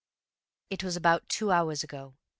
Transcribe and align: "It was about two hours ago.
"It 0.71 0.83
was 0.83 0.95
about 0.95 1.29
two 1.29 1.51
hours 1.51 1.83
ago. 1.83 2.15